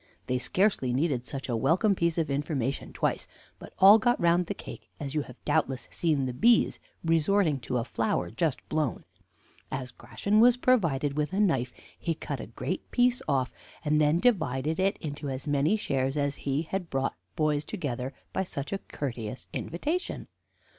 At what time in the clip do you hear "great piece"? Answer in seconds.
12.47-13.21